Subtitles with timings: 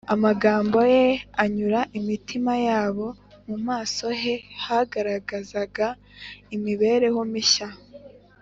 [0.13, 1.05] Amagambo ye
[1.43, 3.07] anyura imitima yabo.
[3.47, 4.35] Mu maso he
[4.65, 5.87] hagaragarazaga
[6.55, 7.67] imibereho mishya